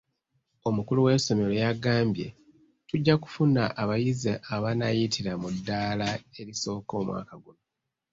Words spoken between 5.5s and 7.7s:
ddaala erisooka omwaka guno.